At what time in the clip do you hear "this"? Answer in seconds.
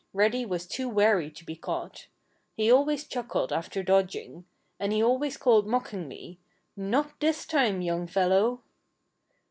7.19-7.45